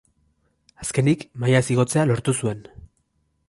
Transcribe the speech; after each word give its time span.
Azkenik 0.85 1.27
mailaz 1.43 1.63
igotzea 1.77 2.09
lortu 2.13 2.37
zuen. 2.43 2.69